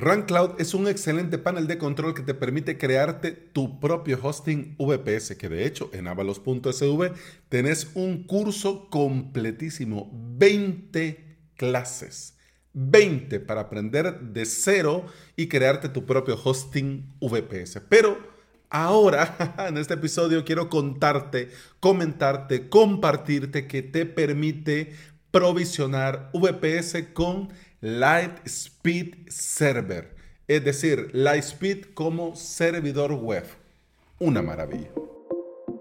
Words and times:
RunCloud 0.00 0.58
es 0.58 0.72
un 0.72 0.88
excelente 0.88 1.36
panel 1.36 1.66
de 1.66 1.76
control 1.76 2.14
que 2.14 2.22
te 2.22 2.32
permite 2.32 2.78
crearte 2.78 3.32
tu 3.32 3.78
propio 3.80 4.18
hosting 4.22 4.74
VPS, 4.78 5.36
que 5.36 5.50
de 5.50 5.66
hecho 5.66 5.90
en 5.92 6.08
avalos.sv 6.08 7.12
tenés 7.50 7.90
un 7.94 8.24
curso 8.24 8.88
completísimo, 8.88 10.10
20 10.12 11.36
clases. 11.54 12.38
20 12.72 13.40
para 13.40 13.62
aprender 13.62 14.20
de 14.20 14.46
cero 14.46 15.04
y 15.36 15.48
crearte 15.48 15.88
tu 15.90 16.06
propio 16.06 16.40
hosting 16.42 17.12
VPS. 17.20 17.80
Pero 17.88 18.16
ahora, 18.70 19.54
en 19.68 19.76
este 19.76 19.94
episodio, 19.94 20.44
quiero 20.44 20.70
contarte, 20.70 21.50
comentarte, 21.78 22.68
compartirte 22.70 23.66
que 23.66 23.82
te 23.82 24.06
permite 24.06 24.94
provisionar 25.30 26.30
VPS 26.32 27.08
con 27.12 27.50
Lightspeed 27.82 29.30
Server, 29.30 30.14
es 30.46 30.62
decir, 30.62 31.08
Lightspeed 31.14 31.94
como 31.94 32.36
servidor 32.36 33.14
web. 33.14 33.44
Una 34.18 34.42
maravilla. 34.42 34.90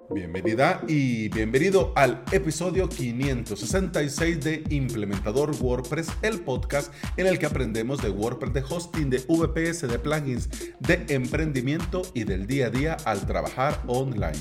Bienvenida 0.09 0.81
y 0.88 1.27
bienvenido 1.27 1.91
al 1.98 2.23
episodio 2.31 2.88
566 2.88 4.40
de 4.40 4.63
Implementador 4.70 5.52
WordPress, 5.59 6.07
el 6.21 6.40
podcast 6.40 6.93
en 7.17 7.27
el 7.27 7.38
que 7.38 7.48
aprendemos 7.48 8.02
de 8.02 8.12
WordPress, 8.12 8.54
de 8.54 8.63
hosting, 8.63 9.09
de 9.09 9.18
VPS, 9.27 9.81
de 9.90 9.99
plugins, 9.99 10.49
de 10.79 11.05
emprendimiento 11.09 12.04
y 12.13 12.23
del 12.23 12.48
día 12.48 12.68
a 12.68 12.70
día 12.70 12.98
al 13.04 13.27
trabajar 13.27 13.84
online. 13.88 14.40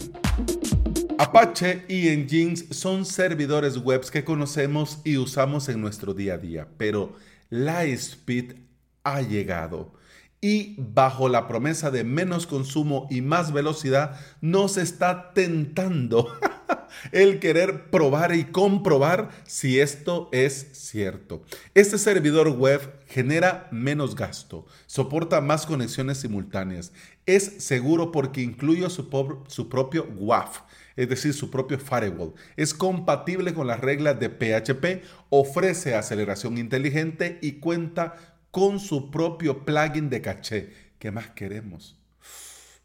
Apache 1.19 1.85
y 1.89 2.09
Nginx 2.17 2.67
son 2.71 3.05
servidores 3.05 3.79
web 3.79 4.09
que 4.09 4.23
conocemos 4.23 5.01
y 5.03 5.17
usamos 5.17 5.69
en 5.69 5.81
nuestro 5.81 6.15
día 6.15 6.35
a 6.35 6.39
día, 6.39 6.69
pero 6.77 7.17
Lightspeed 7.51 8.57
ha 9.05 9.23
llegado 9.23 9.93
y 10.41 10.77
bajo 10.79 11.29
la 11.29 11.49
promesa 11.49 11.91
de 11.91 12.05
menos 12.05 12.47
consumo 12.47 13.09
y 13.11 13.23
más 13.23 13.53
velocidad 13.53 14.21
nos 14.41 14.77
está 14.77 15.33
tentando 15.33 16.29
el 17.13 17.41
querer 17.41 17.91
probar 17.91 18.35
y 18.35 18.45
comprobar 18.45 19.31
si 19.47 19.81
esto 19.81 20.29
es 20.33 20.69
cierto. 20.73 21.43
Este 21.75 21.99
servidor 21.99 22.51
web 22.51 23.03
genera 23.09 23.69
menos 23.73 24.15
gasto, 24.15 24.67
soporta 24.87 25.41
más 25.41 25.67
conexiones 25.67 26.19
simultáneas, 26.19 26.93
es 27.27 27.65
seguro 27.65 28.13
porque 28.13 28.41
incluye 28.41 28.89
su, 28.91 29.09
su 29.49 29.69
propio 29.69 30.09
WAF 30.17 30.61
es 30.99 31.09
decir, 31.09 31.33
su 31.33 31.49
propio 31.49 31.79
firewall. 31.79 32.35
Es 32.57 32.75
compatible 32.75 33.55
con 33.55 33.69
las 33.69 33.79
reglas 33.79 34.19
de 34.19 34.31
PHP, 34.31 35.05
ofrece 35.31 35.95
aceleración 35.95 36.59
inteligente 36.59 37.39
y 37.41 37.53
cuenta 37.53 38.17
con 38.51 38.81
su 38.81 39.13
propio 39.13 39.65
plugin 39.65 40.11
de 40.11 40.21
caché. 40.21 40.73
¿Qué 40.99 41.13
más 41.13 41.29
queremos? 41.29 41.97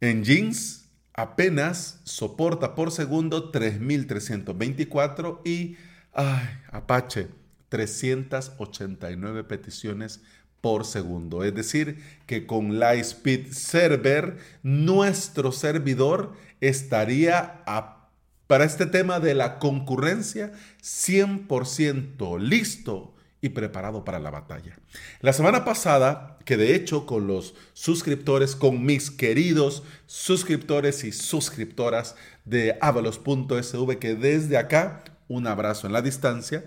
En 0.00 0.22
Jeans 0.22 0.88
apenas 1.14 2.00
soporta 2.04 2.76
por 2.76 2.92
segundo 2.92 3.50
3.324 3.50 5.40
y 5.44 5.76
Apache 6.70 7.26
389 7.70 9.42
peticiones 9.42 10.20
por 10.60 10.84
segundo. 10.84 11.42
Es 11.42 11.56
decir, 11.56 11.98
que 12.26 12.46
con 12.46 12.78
Lightspeed 12.78 13.50
Server 13.50 14.38
nuestro 14.62 15.50
servidor 15.50 16.34
estaría 16.60 17.64
a 17.66 17.97
para 18.48 18.64
este 18.64 18.86
tema 18.86 19.20
de 19.20 19.34
la 19.34 19.60
concurrencia 19.60 20.52
100% 20.82 22.40
listo 22.40 23.14
y 23.40 23.50
preparado 23.50 24.04
para 24.04 24.18
la 24.18 24.30
batalla. 24.30 24.76
La 25.20 25.32
semana 25.32 25.64
pasada, 25.64 26.38
que 26.44 26.56
de 26.56 26.74
hecho 26.74 27.06
con 27.06 27.28
los 27.28 27.54
suscriptores, 27.74 28.56
con 28.56 28.84
mis 28.84 29.12
queridos 29.12 29.84
suscriptores 30.06 31.04
y 31.04 31.12
suscriptoras 31.12 32.16
de 32.44 32.76
avalos.sv, 32.80 33.98
que 33.98 34.14
desde 34.16 34.56
acá, 34.56 35.04
un 35.28 35.46
abrazo 35.46 35.86
en 35.86 35.92
la 35.92 36.02
distancia, 36.02 36.64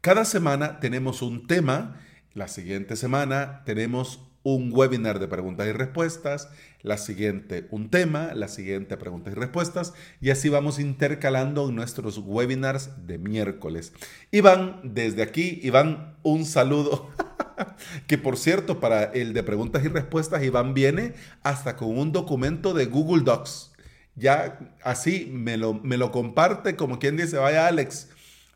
cada 0.00 0.24
semana 0.24 0.80
tenemos 0.80 1.22
un 1.22 1.46
tema, 1.46 2.00
la 2.34 2.46
siguiente 2.46 2.94
semana 2.94 3.62
tenemos 3.64 4.20
un 4.42 4.70
webinar 4.72 5.18
de 5.18 5.28
preguntas 5.28 5.66
y 5.68 5.72
respuestas, 5.72 6.48
la 6.82 6.98
siguiente 6.98 7.68
un 7.70 7.90
tema, 7.90 8.32
la 8.34 8.48
siguiente 8.48 8.96
preguntas 8.96 9.32
y 9.32 9.36
respuestas, 9.36 9.94
y 10.20 10.30
así 10.30 10.48
vamos 10.48 10.78
intercalando 10.78 11.70
nuestros 11.70 12.18
webinars 12.18 13.06
de 13.06 13.18
miércoles. 13.18 13.92
Iván, 14.30 14.80
desde 14.82 15.22
aquí, 15.22 15.60
Iván, 15.62 16.16
un 16.22 16.44
saludo. 16.44 17.10
que 18.06 18.18
por 18.18 18.36
cierto, 18.36 18.80
para 18.80 19.04
el 19.04 19.32
de 19.32 19.42
preguntas 19.42 19.84
y 19.84 19.88
respuestas, 19.88 20.42
Iván 20.42 20.74
viene 20.74 21.14
hasta 21.42 21.76
con 21.76 21.96
un 21.96 22.12
documento 22.12 22.74
de 22.74 22.86
Google 22.86 23.22
Docs. 23.24 23.72
Ya 24.14 24.58
así 24.82 25.30
me 25.32 25.56
lo, 25.56 25.74
me 25.74 25.96
lo 25.96 26.10
comparte 26.10 26.76
como 26.76 26.98
quien 26.98 27.16
dice, 27.16 27.38
vaya 27.38 27.66
Alex, 27.66 28.08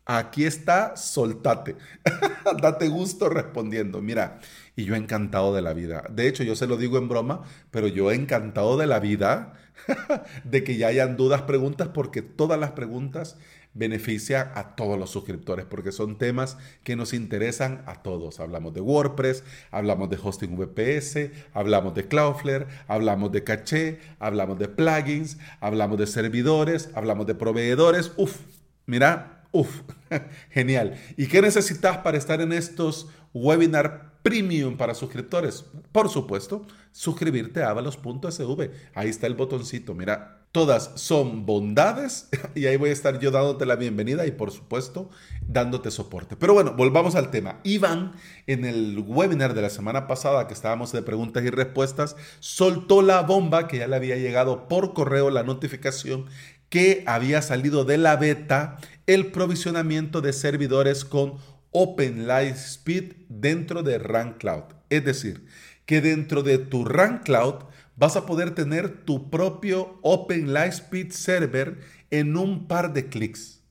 aquí 0.07 0.45
está, 0.45 0.95
soltate. 0.95 1.75
Date 2.61 2.87
gusto 2.87 3.29
respondiendo. 3.29 4.01
Mira, 4.01 4.39
y 4.75 4.85
yo 4.85 4.95
encantado 4.95 5.53
de 5.53 5.61
la 5.61 5.73
vida. 5.73 6.03
De 6.09 6.27
hecho, 6.27 6.43
yo 6.43 6.55
se 6.55 6.67
lo 6.67 6.77
digo 6.77 6.97
en 6.97 7.09
broma, 7.09 7.43
pero 7.69 7.87
yo 7.87 8.11
encantado 8.11 8.77
de 8.77 8.87
la 8.87 8.99
vida 8.99 9.53
de 10.43 10.63
que 10.63 10.77
ya 10.77 10.87
hayan 10.87 11.17
dudas, 11.17 11.43
preguntas, 11.43 11.89
porque 11.89 12.21
todas 12.21 12.59
las 12.59 12.71
preguntas 12.71 13.37
benefician 13.73 14.49
a 14.55 14.75
todos 14.75 14.97
los 14.97 15.11
suscriptores, 15.11 15.65
porque 15.65 15.91
son 15.91 16.17
temas 16.17 16.57
que 16.83 16.95
nos 16.95 17.13
interesan 17.13 17.83
a 17.85 18.01
todos. 18.01 18.39
Hablamos 18.39 18.73
de 18.73 18.81
WordPress, 18.81 19.43
hablamos 19.71 20.09
de 20.09 20.17
hosting 20.21 20.57
VPS, 20.57 21.31
hablamos 21.53 21.93
de 21.93 22.07
Cloudflare, 22.07 22.67
hablamos 22.87 23.31
de 23.31 23.43
caché, 23.43 23.99
hablamos 24.19 24.57
de 24.57 24.67
plugins, 24.67 25.37
hablamos 25.59 25.99
de 25.99 26.07
servidores, 26.07 26.89
hablamos 26.95 27.27
de 27.27 27.35
proveedores. 27.35 28.11
Uf, 28.17 28.41
mira, 28.87 29.36
uf, 29.51 29.81
genial. 30.49 30.95
¿Y 31.17 31.27
qué 31.27 31.41
necesitas 31.41 31.97
para 31.97 32.17
estar 32.17 32.41
en 32.41 32.53
estos 32.53 33.07
webinars 33.33 34.07
premium 34.27 34.75
para 34.75 34.93
suscriptores. 34.93 35.65
Por 35.93 36.09
supuesto, 36.09 36.67
suscribirte 36.91 37.63
a 37.63 37.69
avalos.sv. 37.69 38.71
Ahí 38.93 39.07
está 39.07 39.25
el 39.25 39.35
botoncito. 39.35 39.93
Mira, 39.93 40.47
todas 40.51 40.91
son 40.95 41.45
bondades 41.45 42.27
y 42.55 42.65
ahí 42.65 42.75
voy 42.75 42.89
a 42.89 42.93
estar 42.93 43.19
yo 43.19 43.31
dándote 43.31 43.65
la 43.65 43.77
bienvenida 43.77 44.25
y 44.25 44.31
por 44.31 44.51
supuesto 44.51 45.09
dándote 45.47 45.91
soporte. 45.91 46.35
Pero 46.35 46.53
bueno, 46.53 46.73
volvamos 46.75 47.15
al 47.15 47.31
tema. 47.31 47.61
Iván, 47.63 48.15
en 48.47 48.65
el 48.65 49.01
webinar 49.07 49.53
de 49.53 49.61
la 49.61 49.69
semana 49.69 50.07
pasada 50.07 50.45
que 50.47 50.53
estábamos 50.53 50.91
de 50.91 51.03
preguntas 51.03 51.45
y 51.45 51.49
respuestas, 51.49 52.17
soltó 52.39 53.01
la 53.01 53.21
bomba 53.21 53.69
que 53.69 53.77
ya 53.77 53.87
le 53.87 53.95
había 53.95 54.17
llegado 54.17 54.67
por 54.67 54.93
correo 54.93 55.29
la 55.29 55.43
notificación 55.43 56.25
que 56.69 57.03
había 57.05 57.41
salido 57.41 57.85
de 57.85 57.97
la 57.97 58.15
beta 58.15 58.77
el 59.05 59.27
provisionamiento 59.31 60.21
de 60.21 60.33
servidores 60.33 61.05
con 61.05 61.35
Open 61.71 62.29
Speed 62.29 63.13
dentro 63.29 63.83
de 63.83 63.97
Run 63.99 64.33
Cloud. 64.33 64.63
Es 64.89 65.05
decir, 65.05 65.45
que 65.85 66.01
dentro 66.01 66.43
de 66.43 66.57
tu 66.57 66.85
Run 66.85 67.19
Cloud 67.19 67.65
vas 67.95 68.15
a 68.15 68.25
poder 68.25 68.51
tener 68.51 69.05
tu 69.05 69.29
propio 69.29 69.99
Open 70.01 70.55
Speed 70.55 71.11
server 71.11 71.79
en 72.11 72.35
un 72.37 72.67
par 72.67 72.93
de 72.93 73.07
clics. 73.07 73.61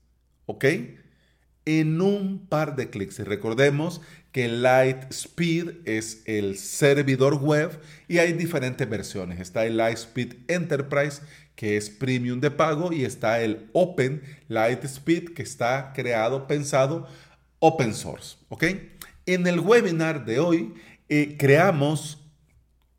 ¿Ok? 0.46 0.64
En 1.64 2.00
un 2.00 2.46
par 2.46 2.76
de 2.76 2.90
clics. 2.90 3.18
Y 3.18 3.24
recordemos 3.24 4.00
que 4.36 4.48
Lightspeed 4.48 5.86
es 5.86 6.22
el 6.26 6.58
servidor 6.58 7.36
web 7.36 7.80
y 8.06 8.18
hay 8.18 8.34
diferentes 8.34 8.88
versiones. 8.88 9.40
Está 9.40 9.64
el 9.64 9.78
Lightspeed 9.78 10.34
Enterprise 10.48 11.22
que 11.56 11.76
es 11.76 11.90
premium 11.90 12.40
de 12.40 12.50
pago 12.50 12.92
y 12.92 13.04
está 13.04 13.40
el 13.40 13.68
Open 13.72 14.22
Lightspeed 14.48 15.34
que 15.34 15.42
está 15.42 15.92
creado, 15.94 16.46
pensado 16.46 17.08
open 17.58 17.94
source. 17.94 18.36
¿ok? 18.48 18.64
En 19.24 19.46
el 19.46 19.60
webinar 19.60 20.24
de 20.24 20.38
hoy 20.38 20.74
eh, 21.08 21.36
creamos 21.38 22.22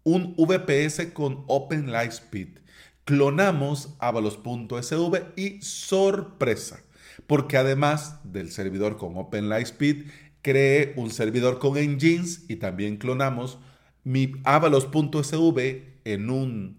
un 0.03 0.35
VPS 0.35 1.07
con 1.13 1.43
Open 1.47 1.91
Lightspeed. 1.91 2.59
Clonamos 3.05 3.95
avalos.sv 3.99 5.33
y 5.35 5.61
sorpresa, 5.61 6.81
porque 7.25 7.57
además 7.57 8.19
del 8.23 8.51
servidor 8.51 8.97
con 8.97 9.17
Open 9.17 9.49
Lightspeed, 9.49 10.07
creé 10.41 10.93
un 10.97 11.11
servidor 11.11 11.59
con 11.59 11.77
Engines 11.77 12.45
y 12.49 12.57
también 12.57 12.97
clonamos 12.97 13.59
mi 14.03 14.33
avalos.sv 14.43 15.83
en 16.05 16.29
un 16.29 16.77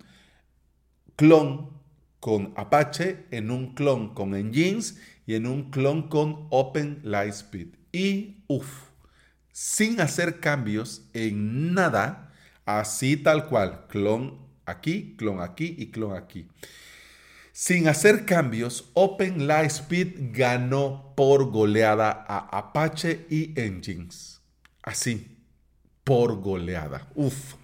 clon 1.19 1.71
con 2.21 2.53
Apache, 2.57 3.27
en 3.33 3.51
un 3.51 3.75
clon 3.75 4.15
con 4.15 4.31
Nginx 4.31 4.97
y 5.27 5.35
en 5.35 5.47
un 5.49 5.71
clon 5.71 6.09
con 6.09 6.47
Open 6.51 7.01
Lightspeed. 7.03 7.75
Y, 7.91 8.45
uff, 8.47 8.91
sin 9.51 10.01
hacer 10.01 10.39
cambios 10.39 11.09
en 11.15 11.75
nada, 11.75 12.33
así 12.65 13.17
tal 13.17 13.49
cual, 13.49 13.89
clon 13.89 14.39
aquí, 14.65 15.17
clon 15.19 15.41
aquí 15.41 15.75
y 15.77 15.91
clon 15.91 16.17
aquí. 16.17 16.47
Sin 17.51 17.89
hacer 17.89 18.25
cambios, 18.25 18.93
Open 18.95 19.49
Lightspeed 19.49 20.31
ganó 20.33 21.15
por 21.17 21.51
goleada 21.51 22.13
a 22.29 22.59
Apache 22.59 23.27
y 23.29 23.55
Nginx. 23.57 24.41
Así, 24.85 25.38
por 26.09 26.41
goleada. 26.41 27.07
Uf. 27.15 27.57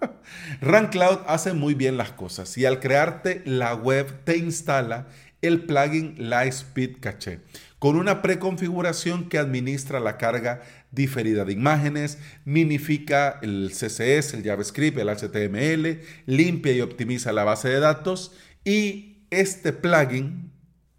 RunCloud 0.60 1.20
hace 1.26 1.54
muy 1.54 1.72
bien 1.72 1.96
las 1.96 2.12
cosas 2.12 2.58
y 2.58 2.66
al 2.66 2.78
crearte 2.78 3.40
la 3.46 3.74
web 3.74 4.22
te 4.24 4.36
instala 4.36 5.06
el 5.40 5.62
plugin 5.64 6.14
Lightspeed 6.18 6.98
Cache 7.00 7.40
con 7.78 7.96
una 7.96 8.20
preconfiguración 8.20 9.30
que 9.30 9.38
administra 9.38 9.98
la 9.98 10.18
carga 10.18 10.60
diferida 10.90 11.46
de 11.46 11.54
imágenes, 11.54 12.18
minifica 12.44 13.38
el 13.40 13.70
CSS, 13.70 14.34
el 14.34 14.44
JavaScript, 14.44 14.98
el 14.98 15.08
HTML, 15.08 16.02
limpia 16.26 16.72
y 16.72 16.82
optimiza 16.82 17.32
la 17.32 17.44
base 17.44 17.70
de 17.70 17.80
datos 17.80 18.32
y 18.62 19.24
este 19.30 19.72
plugin, 19.72 20.52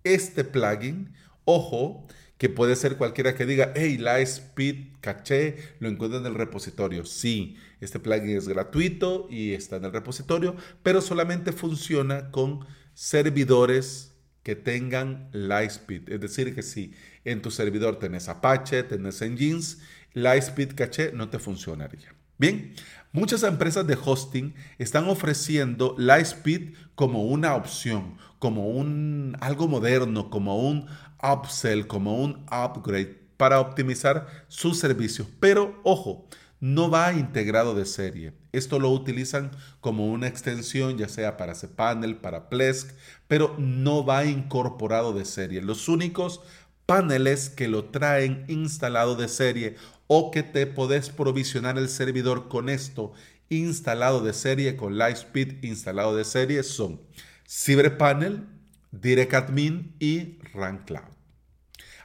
este 0.03 0.43
plugin, 0.43 1.13
ojo, 1.45 2.07
que 2.37 2.49
puede 2.49 2.75
ser 2.75 2.97
cualquiera 2.97 3.35
que 3.35 3.45
diga, 3.45 3.73
hey, 3.75 3.97
Lightspeed 3.97 4.97
Cache 5.01 5.57
lo 5.79 5.89
encuentro 5.89 6.19
en 6.19 6.25
el 6.25 6.35
repositorio. 6.35 7.05
Sí, 7.05 7.57
este 7.81 7.99
plugin 7.99 8.37
es 8.37 8.47
gratuito 8.47 9.27
y 9.29 9.53
está 9.53 9.77
en 9.77 9.85
el 9.85 9.93
repositorio, 9.93 10.55
pero 10.83 11.01
solamente 11.01 11.51
funciona 11.51 12.31
con 12.31 12.65
servidores 12.93 14.13
que 14.43 14.55
tengan 14.55 15.29
Lightspeed. 15.33 16.09
Es 16.09 16.21
decir, 16.21 16.55
que 16.55 16.61
si 16.61 16.93
en 17.25 17.41
tu 17.41 17.51
servidor 17.51 17.99
tenés 17.99 18.29
Apache, 18.29 18.83
tenés 18.83 19.21
Nginx, 19.21 19.79
Lightspeed 20.13 20.73
Cache 20.75 21.11
no 21.13 21.29
te 21.29 21.39
funcionaría. 21.39 22.13
Bien, 22.39 22.75
muchas 23.13 23.41
empresas 23.41 23.87
de 23.87 23.97
hosting 24.03 24.53
están 24.77 25.09
ofreciendo 25.09 25.95
Lightspeed 25.97 26.75
como 26.93 27.23
una 27.23 27.55
opción, 27.55 28.17
como 28.37 28.67
un 28.67 29.35
algo 29.39 29.67
moderno, 29.67 30.29
como 30.29 30.59
un 30.59 30.85
upsell, 31.21 31.87
como 31.87 32.21
un 32.21 32.45
upgrade 32.51 33.17
para 33.37 33.59
optimizar 33.59 34.27
sus 34.49 34.77
servicios. 34.77 35.27
Pero 35.39 35.79
ojo, 35.83 36.27
no 36.59 36.91
va 36.91 37.13
integrado 37.13 37.73
de 37.73 37.85
serie. 37.85 38.33
Esto 38.51 38.79
lo 38.79 38.91
utilizan 38.91 39.49
como 39.81 40.05
una 40.11 40.27
extensión, 40.27 40.97
ya 40.97 41.09
sea 41.09 41.37
para 41.37 41.53
cPanel, 41.53 42.17
para 42.17 42.49
Plesk, 42.49 42.91
pero 43.27 43.55
no 43.57 44.05
va 44.05 44.25
incorporado 44.25 45.13
de 45.13 45.25
serie. 45.25 45.61
Los 45.63 45.87
únicos 45.87 46.41
paneles 46.87 47.49
que 47.49 47.67
lo 47.67 47.85
traen 47.85 48.45
instalado 48.47 49.15
de 49.15 49.27
serie 49.27 49.75
o 50.07 50.31
que 50.31 50.41
te 50.41 50.65
podés 50.65 51.09
provisionar 51.09 51.77
el 51.77 51.89
servidor 51.89 52.47
con 52.47 52.69
esto 52.69 53.13
instalado 53.49 54.21
de 54.21 54.33
serie, 54.33 54.77
con 54.77 54.97
Lightspeed 54.97 55.63
instalado 55.63 56.15
de 56.15 56.23
serie, 56.23 56.63
son 56.63 57.01
CyberPanel, 57.45 58.47
DirectAdmin 58.91 59.95
y 59.99 60.39
RunCloud. 60.53 61.16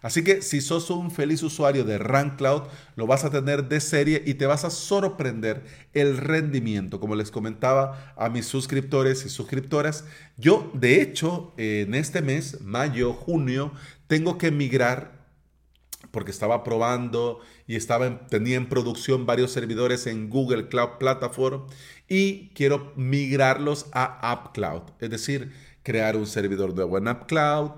Así 0.02 0.24
que 0.24 0.42
si 0.42 0.60
sos 0.60 0.90
un 0.90 1.10
feliz 1.10 1.42
usuario 1.42 1.84
de 1.84 1.96
RunCloud, 1.96 2.64
lo 2.96 3.06
vas 3.06 3.24
a 3.24 3.30
tener 3.30 3.68
de 3.68 3.80
serie 3.80 4.22
y 4.26 4.34
te 4.34 4.46
vas 4.46 4.64
a 4.64 4.70
sorprender 4.70 5.62
el 5.94 6.18
rendimiento. 6.18 7.00
Como 7.00 7.14
les 7.14 7.30
comentaba 7.30 8.12
a 8.16 8.28
mis 8.28 8.46
suscriptores 8.46 9.24
y 9.24 9.28
suscriptoras, 9.28 10.04
yo 10.36 10.70
de 10.74 11.00
hecho 11.00 11.54
en 11.56 11.94
este 11.94 12.20
mes, 12.20 12.60
mayo, 12.60 13.14
junio, 13.14 13.72
tengo 14.08 14.38
que 14.38 14.50
migrar 14.50 15.22
porque 16.10 16.30
estaba 16.30 16.64
probando 16.64 17.40
y 17.66 17.76
estaba 17.76 18.26
tenía 18.26 18.56
en 18.56 18.68
producción 18.68 19.24
varios 19.24 19.52
servidores 19.52 20.06
en 20.06 20.28
Google 20.28 20.68
Cloud 20.68 20.98
Platform 20.98 21.62
y 22.08 22.50
quiero 22.50 22.92
migrarlos 22.96 23.86
a 23.92 24.30
App 24.30 24.52
Cloud, 24.52 24.82
es 25.00 25.10
decir, 25.10 25.52
crear 25.82 26.16
un 26.16 26.26
servidor 26.26 26.74
de 26.74 26.82
en 26.82 27.08
App 27.08 27.26
Cloud, 27.26 27.70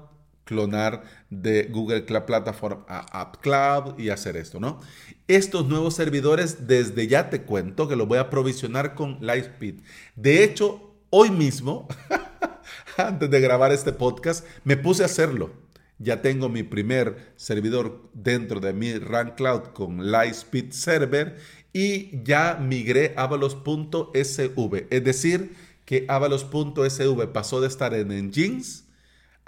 clonar 0.45 1.05
de 1.31 1.65
Google 1.65 2.05
Cloud 2.05 2.25
Platform 2.25 2.85
a 2.89 3.21
App 3.21 3.37
Cloud 3.41 3.99
y 3.99 4.11
hacer 4.11 4.37
esto, 4.37 4.61
¿no? 4.61 4.81
Estos 5.27 5.67
nuevos 5.67 5.95
servidores, 5.95 6.67
desde 6.67 7.07
ya 7.07 7.31
te 7.31 7.43
cuento 7.43 7.89
que 7.89 7.97
los 7.97 8.07
voy 8.07 8.19
a 8.19 8.31
provisionar 8.31 8.95
con 8.95 9.19
Lightspeed. 9.21 9.81
De 10.17 10.45
hecho, 10.45 10.95
hoy 11.11 11.31
mismo, 11.31 11.89
antes 12.97 13.31
de 13.31 13.41
grabar 13.41 13.73
este 13.73 13.93
podcast, 13.93 14.47
me 14.65 14.77
puse 14.77 15.03
a 15.03 15.07
hacerlo. 15.07 15.53
Ya 15.99 16.23
tengo 16.23 16.49
mi 16.49 16.63
primer 16.63 17.33
servidor 17.37 18.11
dentro 18.13 18.61
de 18.61 18.73
mi 18.73 18.99
Run 18.99 19.33
Cloud 19.37 19.73
con 19.73 20.11
Lightspeed 20.11 20.73
Server 20.73 21.37
y 21.73 22.23
ya 22.23 22.59
migré 22.61 23.15
a 23.17 23.23
avalos.sv. 23.23 24.87
Es 24.91 25.05
decir, 25.05 25.55
que 25.85 26.05
avalos.sv 26.09 27.27
pasó 27.33 27.61
de 27.61 27.69
estar 27.69 27.95
en 27.95 28.09
Nginx 28.09 28.84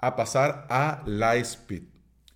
a 0.07 0.17
pasar 0.17 0.67
a 0.71 1.03
Lightspeed. 1.07 1.83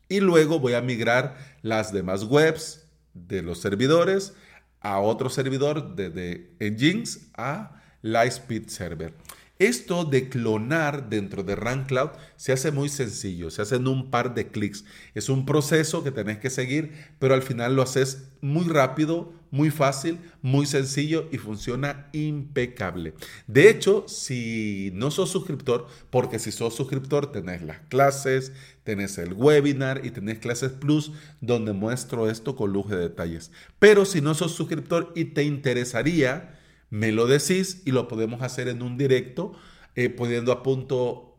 Y 0.08 0.20
luego 0.20 0.58
voy 0.58 0.74
a 0.74 0.80
migrar 0.80 1.36
las 1.62 1.92
demás 1.92 2.24
webs 2.24 2.84
de 3.14 3.42
los 3.42 3.60
servidores 3.60 4.34
a 4.80 4.98
otro 4.98 5.28
servidor 5.30 5.94
de, 5.94 6.50
Nginx 6.60 7.30
a 7.36 7.80
Lightspeed 8.02 8.68
Server. 8.68 9.14
Esto 9.60 10.06
de 10.06 10.30
clonar 10.30 11.10
dentro 11.10 11.42
de 11.42 11.54
RunCloud 11.54 12.12
se 12.36 12.52
hace 12.52 12.70
muy 12.70 12.88
sencillo, 12.88 13.50
se 13.50 13.60
hace 13.60 13.76
en 13.76 13.88
un 13.88 14.10
par 14.10 14.34
de 14.34 14.48
clics. 14.48 14.86
Es 15.14 15.28
un 15.28 15.44
proceso 15.44 16.02
que 16.02 16.10
tenés 16.10 16.38
que 16.38 16.48
seguir, 16.48 16.94
pero 17.18 17.34
al 17.34 17.42
final 17.42 17.76
lo 17.76 17.82
haces 17.82 18.30
muy 18.40 18.64
rápido, 18.64 19.34
muy 19.50 19.68
fácil, 19.68 20.18
muy 20.40 20.64
sencillo 20.64 21.28
y 21.30 21.36
funciona 21.36 22.08
impecable. 22.12 23.12
De 23.48 23.68
hecho, 23.68 24.06
si 24.08 24.92
no 24.94 25.10
sos 25.10 25.28
suscriptor, 25.28 25.88
porque 26.08 26.38
si 26.38 26.52
sos 26.52 26.74
suscriptor 26.74 27.30
tenés 27.30 27.60
las 27.60 27.80
clases, 27.90 28.52
tenés 28.82 29.18
el 29.18 29.34
webinar 29.34 30.06
y 30.06 30.10
tenés 30.10 30.38
clases 30.38 30.72
plus 30.72 31.12
donde 31.42 31.74
muestro 31.74 32.30
esto 32.30 32.56
con 32.56 32.72
lujo 32.72 32.88
de 32.88 32.96
detalles. 32.96 33.50
Pero 33.78 34.06
si 34.06 34.22
no 34.22 34.32
sos 34.32 34.52
suscriptor 34.52 35.12
y 35.14 35.26
te 35.26 35.44
interesaría, 35.44 36.56
me 36.90 37.12
lo 37.12 37.26
decís 37.26 37.82
y 37.84 37.92
lo 37.92 38.08
podemos 38.08 38.42
hacer 38.42 38.68
en 38.68 38.82
un 38.82 38.98
directo, 38.98 39.52
eh, 39.94 40.10
poniendo 40.10 40.52
a 40.52 40.62
punto 40.62 41.30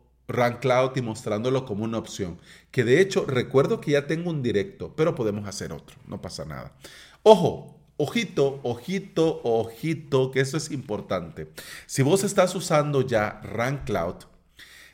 Cloud 0.60 0.96
y 0.96 1.02
mostrándolo 1.02 1.66
como 1.66 1.84
una 1.84 1.98
opción. 1.98 2.38
Que 2.70 2.84
de 2.84 3.00
hecho 3.00 3.24
recuerdo 3.26 3.80
que 3.80 3.92
ya 3.92 4.06
tengo 4.06 4.30
un 4.30 4.42
directo, 4.42 4.94
pero 4.96 5.14
podemos 5.14 5.46
hacer 5.46 5.72
otro, 5.72 5.96
no 6.06 6.20
pasa 6.22 6.44
nada. 6.44 6.72
Ojo, 7.22 7.78
ojito, 7.96 8.60
ojito, 8.62 9.40
ojito, 9.44 10.30
que 10.30 10.40
eso 10.40 10.56
es 10.56 10.70
importante. 10.70 11.48
Si 11.86 12.02
vos 12.02 12.24
estás 12.24 12.54
usando 12.54 13.02
ya 13.02 13.40
Cloud, 13.84 14.24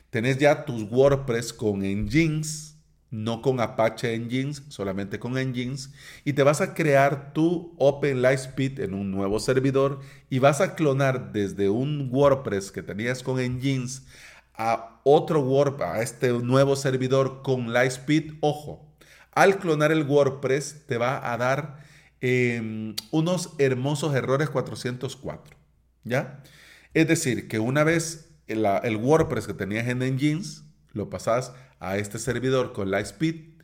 tenés 0.09 0.37
ya 0.37 0.65
tus 0.65 0.83
WordPress 0.83 1.53
con 1.53 1.83
engines 1.83 2.68
no 3.11 3.41
con 3.41 3.59
Apache 3.59 4.13
Engines, 4.13 4.63
solamente 4.69 5.19
con 5.19 5.37
Engines, 5.37 5.91
y 6.25 6.33
te 6.33 6.43
vas 6.43 6.61
a 6.61 6.73
crear 6.73 7.33
tu 7.33 7.73
Open 7.77 8.21
Lightspeed 8.21 8.79
en 8.81 8.93
un 8.93 9.11
nuevo 9.11 9.39
servidor 9.39 10.01
y 10.29 10.39
vas 10.39 10.61
a 10.61 10.75
clonar 10.75 11.31
desde 11.31 11.69
un 11.69 12.09
WordPress 12.11 12.71
que 12.71 12.83
tenías 12.83 13.23
con 13.23 13.39
Engines 13.39 14.03
a 14.53 14.99
otro 15.03 15.41
WordPress, 15.41 15.89
a 15.89 16.01
este 16.01 16.29
nuevo 16.33 16.75
servidor 16.75 17.41
con 17.41 17.73
Lightspeed. 17.73 18.33
Ojo, 18.41 18.85
al 19.31 19.57
clonar 19.57 19.91
el 19.91 20.03
WordPress 20.03 20.85
te 20.85 20.97
va 20.97 21.31
a 21.31 21.37
dar 21.37 21.79
em, 22.21 22.95
unos 23.11 23.51
hermosos 23.57 24.13
errores 24.13 24.49
404, 24.49 25.57
¿ya? 26.03 26.43
Es 26.93 27.07
decir, 27.07 27.47
que 27.47 27.59
una 27.59 27.83
vez 27.83 28.31
el, 28.47 28.65
el 28.65 28.97
WordPress 28.97 29.47
que 29.47 29.53
tenías 29.53 29.87
en 29.87 30.01
Engines, 30.01 30.63
lo 30.91 31.09
pasas 31.09 31.53
a 31.79 31.97
este 31.97 32.19
servidor 32.19 32.73
con 32.73 32.91
Lightspeed, 32.91 33.59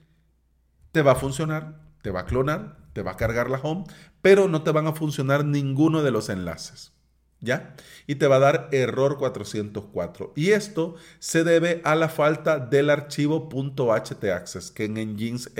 te 0.92 1.02
va 1.02 1.14
a 1.14 1.16
funcionar, 1.16 1.82
te 2.02 2.12
va 2.12 2.22
a 2.22 2.26
clonar, 2.26 2.78
te 2.94 3.02
va 3.02 3.12
a 3.12 3.18
cargar 3.18 3.50
la 3.50 3.60
home, 3.60 3.84
pero 4.22 4.48
no 4.48 4.64
te 4.64 4.72
van 4.72 4.88
a 4.88 4.94
funcionar 4.94 5.44
ninguno 5.44 6.02
de 6.04 6.12
los 6.12 6.30
enlaces. 6.30 6.94
¿Ya? 7.42 7.76
Y 8.08 8.16
te 8.16 8.28
va 8.28 8.38
a 8.38 8.40
dar 8.40 8.70
error 8.72 9.18
404. 9.18 10.34
Y 10.36 10.52
esto 10.52 10.96
se 11.20 11.44
debe 11.44 11.82
a 11.84 11.94
la 11.94 12.10
falta 12.10 12.58
del 12.58 12.90
archivo 12.90 13.50
.htaccess, 13.50 14.72
que 14.72 14.86
en 14.86 14.94
Nginx 14.94 15.52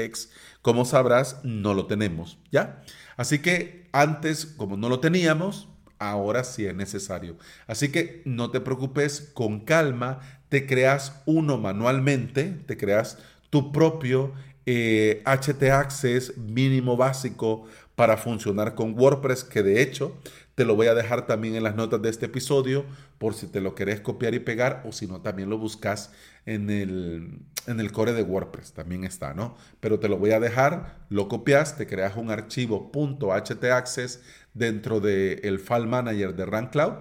como 0.62 0.86
sabrás, 0.86 1.42
no 1.44 1.74
lo 1.76 1.86
tenemos. 1.86 2.40
¿Ya? 2.52 2.82
Así 3.18 3.40
que 3.40 3.88
antes, 3.92 4.46
como 4.46 4.78
no 4.78 4.90
lo 4.90 5.00
teníamos, 5.00 5.68
ahora 6.00 6.44
sí 6.44 6.66
es 6.66 6.76
necesario. 6.76 7.38
Así 7.68 7.92
que 7.92 8.22
no 8.26 8.52
te 8.52 8.62
preocupes, 8.62 9.32
con 9.34 9.60
calma, 9.60 10.22
te 10.56 10.66
creas 10.66 11.22
uno 11.26 11.58
manualmente, 11.58 12.46
te 12.66 12.78
creas 12.78 13.18
tu 13.50 13.74
propio 13.74 14.32
eh, 14.66 15.22
HT 15.26 15.64
Access 15.64 16.38
mínimo 16.38 16.96
básico 16.96 17.66
para 17.96 18.16
funcionar 18.16 18.74
con 18.74 18.98
WordPress, 18.98 19.44
que 19.44 19.64
de 19.64 19.82
hecho 19.82 20.16
Te 20.56 20.64
lo 20.64 20.78
voy 20.78 20.88
a 20.88 20.94
dejar 20.94 21.28
también 21.28 21.56
en 21.56 21.64
las 21.64 21.76
notas 21.76 22.02
de 22.02 22.10
este 22.10 22.28
episodio 22.28 22.86
por 23.18 23.34
si 23.34 23.48
te 23.48 23.60
lo 23.60 23.76
querés 23.76 24.00
copiar 24.00 24.34
y 24.34 24.40
pegar 24.40 24.82
o 24.86 24.94
si 24.94 25.08
no, 25.08 25.20
también 25.20 25.50
lo 25.50 25.58
buscas 25.58 26.14
en 26.46 26.70
el, 26.70 27.40
en 27.68 27.82
el 27.82 27.92
core 27.92 28.14
de 28.14 28.24
WordPress. 28.24 28.72
También 28.72 29.04
está, 29.04 29.34
¿no? 29.34 29.58
Pero 29.82 30.00
te 30.00 30.08
lo 30.08 30.18
voy 30.18 30.32
a 30.32 30.40
dejar, 30.40 31.00
lo 31.10 31.28
copias, 31.28 31.76
te 31.76 31.86
creas 31.86 32.16
un 32.16 32.32
archivo 32.32 32.90
.htaccess 32.94 34.22
dentro 34.54 35.02
del 35.02 35.60
file 35.60 35.88
manager 35.88 36.34
de 36.34 36.46
RunCloud, 36.46 36.94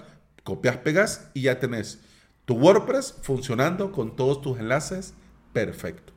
copias, 0.42 0.78
pegas 0.78 1.30
y 1.34 1.42
ya 1.42 1.60
tenés 1.60 2.00
tu 2.44 2.54
WordPress 2.54 3.18
funcionando 3.22 3.92
con 3.92 4.16
todos 4.16 4.40
tus 4.40 4.58
enlaces 4.58 5.14
perfecto. 5.52 6.12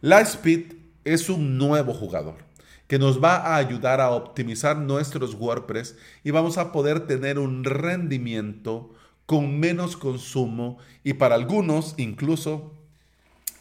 Lightspeed 0.00 0.74
es 1.04 1.28
un 1.28 1.58
nuevo 1.58 1.92
jugador 1.92 2.48
que 2.86 2.98
nos 2.98 3.22
va 3.22 3.36
a 3.36 3.56
ayudar 3.56 4.00
a 4.00 4.10
optimizar 4.10 4.76
nuestros 4.78 5.34
WordPress 5.34 5.96
y 6.24 6.30
vamos 6.30 6.56
a 6.56 6.72
poder 6.72 7.06
tener 7.06 7.38
un 7.38 7.64
rendimiento 7.64 8.94
con 9.26 9.60
menos 9.60 9.96
consumo 9.96 10.78
y 11.04 11.12
para 11.14 11.34
algunos 11.34 11.94
incluso 11.98 12.72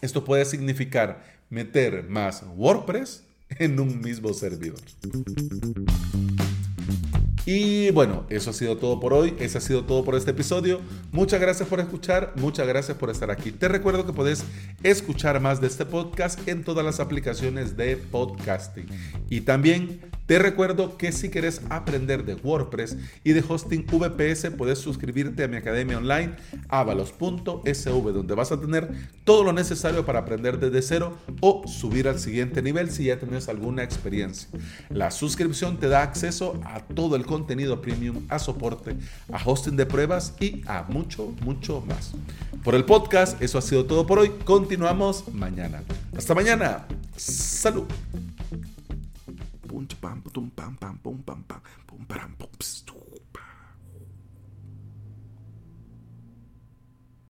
esto 0.01 0.23
puede 0.23 0.45
significar 0.45 1.23
meter 1.49 2.07
más 2.07 2.45
WordPress 2.55 3.25
en 3.49 3.79
un 3.79 3.99
mismo 3.99 4.33
servidor. 4.33 4.79
Y 7.47 7.91
bueno, 7.91 8.25
eso 8.29 8.49
ha 8.49 8.53
sido 8.53 8.75
todo 8.75 8.99
por 8.99 9.13
hoy, 9.13 9.33
eso 9.39 9.57
ha 9.57 9.61
sido 9.61 9.85
todo 9.85 10.03
por 10.03 10.15
este 10.15 10.31
episodio. 10.31 10.81
Muchas 11.13 11.39
gracias 11.39 11.69
por 11.69 11.79
escuchar, 11.79 12.33
muchas 12.35 12.67
gracias 12.67 12.97
por 12.97 13.09
estar 13.09 13.31
aquí. 13.31 13.53
Te 13.53 13.69
recuerdo 13.69 14.05
que 14.05 14.11
puedes 14.11 14.43
escuchar 14.83 15.39
más 15.39 15.59
de 15.59 15.67
este 15.67 15.85
podcast 15.85 16.47
en 16.47 16.63
todas 16.63 16.85
las 16.85 16.99
aplicaciones 16.99 17.75
de 17.77 17.97
podcasting. 17.97 18.87
Y 19.29 19.41
también 19.41 20.01
te 20.27 20.39
recuerdo 20.39 20.97
que 20.97 21.13
si 21.13 21.29
quieres 21.29 21.61
aprender 21.69 22.25
de 22.25 22.35
WordPress 22.35 22.97
y 23.23 23.31
de 23.31 23.43
hosting 23.47 23.85
VPS, 23.85 24.51
puedes 24.57 24.77
suscribirte 24.77 25.45
a 25.45 25.47
mi 25.47 25.55
academia 25.55 25.97
online 25.97 26.35
avalos.sv, 26.67 28.11
donde 28.11 28.35
vas 28.35 28.51
a 28.51 28.59
tener 28.59 28.89
todo 29.23 29.45
lo 29.45 29.53
necesario 29.53 30.05
para 30.05 30.19
aprender 30.19 30.59
desde 30.59 30.81
cero 30.81 31.17
o 31.39 31.65
subir 31.65 32.09
al 32.09 32.19
siguiente 32.19 32.61
nivel 32.61 32.91
si 32.91 33.05
ya 33.05 33.17
tienes 33.17 33.47
alguna 33.47 33.83
experiencia. 33.83 34.49
La 34.89 35.11
suscripción 35.11 35.77
te 35.77 35.87
da 35.87 36.03
acceso 36.03 36.59
a 36.65 36.81
todo 36.81 37.15
el 37.15 37.25
contenido 37.25 37.81
premium, 37.81 38.25
a 38.27 38.37
soporte, 38.37 38.97
a 39.31 39.41
hosting 39.43 39.77
de 39.77 39.85
pruebas 39.85 40.35
y 40.41 40.61
a 40.67 40.83
mucho, 40.89 41.33
mucho 41.41 41.81
más. 41.87 42.11
Por 42.65 42.75
el 42.75 42.83
podcast, 42.83 43.41
eso 43.41 43.57
ha 43.57 43.61
sido 43.61 43.85
todo 43.85 44.05
por 44.05 44.19
hoy. 44.19 44.33
Continuamos 44.77 45.23
mañana. 45.33 45.81
Hasta 46.15 46.35
mañana. 46.35 46.85
Salud. 47.15 47.85